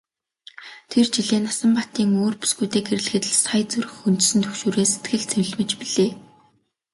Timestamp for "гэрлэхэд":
2.85-3.25